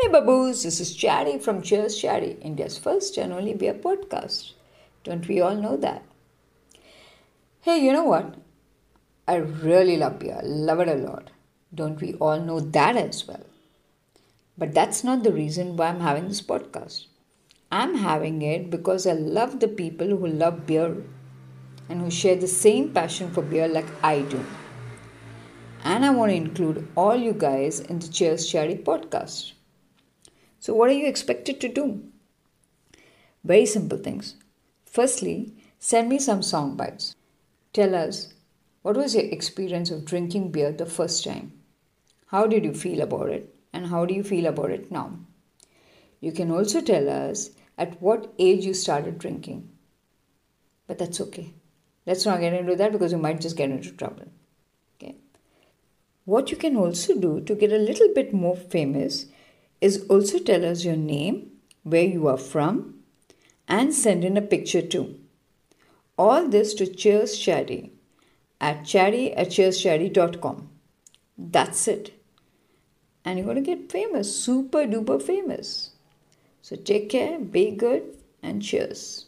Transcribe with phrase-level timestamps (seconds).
[0.00, 4.52] Hey baboos, this is Chatty from Cheers Chatty, India's first and only beer podcast.
[5.04, 6.02] Don't we all know that?
[7.60, 8.36] Hey, you know what?
[9.28, 11.28] I really love beer, love it a lot.
[11.74, 13.44] Don't we all know that as well?
[14.56, 17.04] But that's not the reason why I'm having this podcast.
[17.70, 20.96] I'm having it because I love the people who love beer
[21.90, 24.42] and who share the same passion for beer like I do.
[25.84, 29.52] And I want to include all you guys in the Cheers Chatty podcast.
[30.60, 32.04] So, what are you expected to do?
[33.42, 34.34] Very simple things.
[34.84, 37.16] Firstly, send me some sound bites.
[37.72, 38.34] Tell us
[38.82, 41.52] what was your experience of drinking beer the first time?
[42.26, 43.54] How did you feel about it?
[43.72, 45.18] And how do you feel about it now?
[46.20, 49.70] You can also tell us at what age you started drinking.
[50.86, 51.54] But that's okay.
[52.06, 54.30] Let's not get into that because you might just get into trouble.
[54.96, 55.16] Okay.
[56.24, 59.26] What you can also do to get a little bit more famous
[59.80, 61.50] is also tell us your name,
[61.82, 63.02] where you are from,
[63.66, 65.18] and send in a picture too.
[66.18, 67.92] All this to Cheers Chatty
[68.60, 70.68] at chatty at cheerschatty.com.
[71.38, 72.12] That's it.
[73.24, 75.90] And you're going to get famous, super duper famous.
[76.62, 78.02] So take care, be good,
[78.42, 79.26] and cheers.